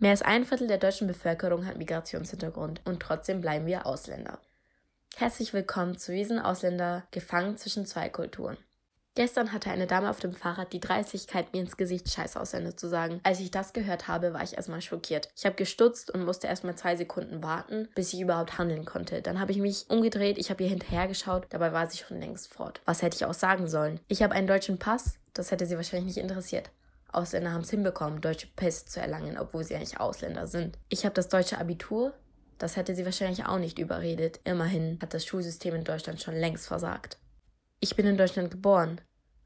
[0.00, 4.38] Mehr als ein Viertel der deutschen Bevölkerung hat Migrationshintergrund und trotzdem bleiben wir Ausländer.
[5.16, 8.56] Herzlich willkommen zu Wiesen Ausländer gefangen zwischen zwei Kulturen.
[9.14, 12.88] Gestern hatte eine Dame auf dem Fahrrad die Dreistigkeit, mir ins Gesicht Scheiß Ausländer zu
[12.88, 13.20] sagen.
[13.24, 15.28] Als ich das gehört habe, war ich erstmal schockiert.
[15.36, 19.20] Ich habe gestutzt und musste erstmal zwei Sekunden warten, bis ich überhaupt handeln konnte.
[19.20, 22.80] Dann habe ich mich umgedreht, ich habe ihr hinterhergeschaut, dabei war sie schon längst fort.
[22.86, 24.00] Was hätte ich auch sagen sollen?
[24.08, 26.70] Ich habe einen deutschen Pass, das hätte sie wahrscheinlich nicht interessiert.
[27.12, 30.78] Ausländer haben es hinbekommen, deutsche Pässe zu erlangen, obwohl sie eigentlich Ausländer sind.
[30.88, 32.14] Ich habe das deutsche Abitur,
[32.58, 34.40] das hätte sie wahrscheinlich auch nicht überredet.
[34.44, 37.18] Immerhin hat das Schulsystem in Deutschland schon längst versagt.
[37.80, 39.00] Ich bin in Deutschland geboren,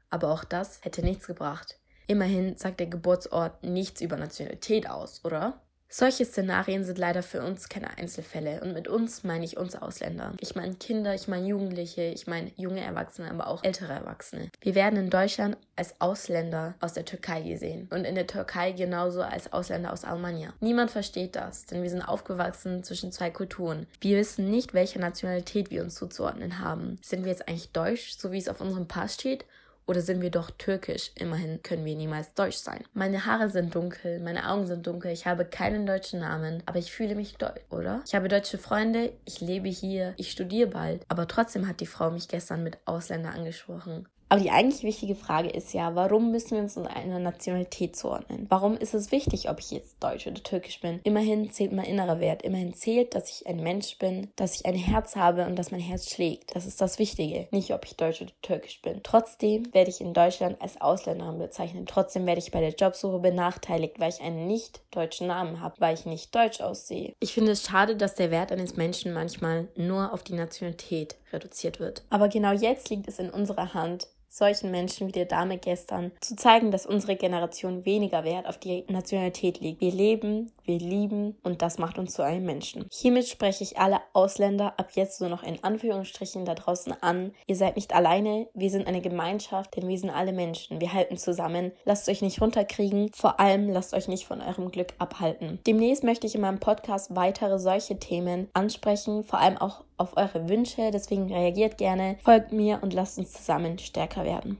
[0.09, 1.79] aber auch das hätte nichts gebracht.
[2.07, 5.61] Immerhin sagt der Geburtsort nichts über Nationalität aus, oder?
[5.87, 10.33] Solche Szenarien sind leider für uns keine Einzelfälle und mit uns meine ich uns Ausländer.
[10.41, 14.49] Ich meine Kinder, ich meine Jugendliche, ich meine junge Erwachsene, aber auch ältere Erwachsene.
[14.61, 19.21] Wir werden in Deutschland als Ausländer aus der Türkei gesehen und in der Türkei genauso
[19.21, 20.53] als Ausländer aus Almania.
[20.59, 23.87] Niemand versteht das, denn wir sind aufgewachsen zwischen zwei Kulturen.
[24.01, 26.97] Wir wissen nicht, welche Nationalität wir uns zuzuordnen haben.
[27.01, 29.45] Sind wir jetzt eigentlich deutsch, so wie es auf unserem Pass steht,
[29.87, 31.11] oder sind wir doch türkisch?
[31.15, 32.83] Immerhin können wir niemals deutsch sein.
[32.93, 36.91] Meine Haare sind dunkel, meine Augen sind dunkel, ich habe keinen deutschen Namen, aber ich
[36.91, 38.01] fühle mich deutsch, oder?
[38.05, 42.11] Ich habe deutsche Freunde, ich lebe hier, ich studiere bald, aber trotzdem hat die Frau
[42.11, 44.07] mich gestern mit Ausländer angesprochen.
[44.29, 48.47] Aber die eigentlich wichtige Frage ist ja, warum müssen wir uns in einer Nationalität zuordnen?
[48.49, 50.99] Warum ist es wichtig, ob ich jetzt deutsch oder türkisch bin?
[51.03, 52.41] Immerhin zählt mein innerer Wert.
[52.41, 55.79] Immerhin zählt, dass ich ein Mensch bin, dass ich ein Herz habe und dass mein
[55.79, 56.55] Herz schlägt.
[56.55, 57.47] Das ist das Wichtige.
[57.51, 59.01] Nicht, ob ich deutsch oder türkisch bin.
[59.03, 61.87] Trotzdem werde ich in Deutschland als Ausländerin bezeichnet.
[61.87, 65.93] Trotzdem werde ich bei der Jobsuche benachteiligt, weil ich einen nicht deutschen Namen habe, weil
[65.93, 67.13] ich nicht deutsch aussehe.
[67.19, 71.79] Ich finde es schade, dass der Wert eines Menschen manchmal nur auf die Nationalität reduziert
[71.79, 72.03] wird.
[72.09, 76.35] Aber genau jetzt liegt es in unserer Hand, solchen Menschen wie der Dame gestern zu
[76.35, 79.79] zeigen, dass unsere Generation weniger Wert auf die Nationalität legt.
[79.79, 82.85] Wir leben, wir lieben und das macht uns zu einem Menschen.
[82.91, 87.31] Hiermit spreche ich alle Ausländer ab jetzt so noch in Anführungsstrichen da draußen an.
[87.47, 90.81] Ihr seid nicht alleine, wir sind eine Gemeinschaft, denn wir sind alle Menschen.
[90.81, 91.71] Wir halten zusammen.
[91.85, 95.59] Lasst euch nicht runterkriegen, vor allem lasst euch nicht von eurem Glück abhalten.
[95.65, 100.49] Demnächst möchte ich in meinem Podcast weitere solche Themen ansprechen, vor allem auch auf eure
[100.49, 100.91] Wünsche.
[100.91, 104.57] Deswegen reagiert gerne, folgt mir und lasst uns zusammen stärker werden.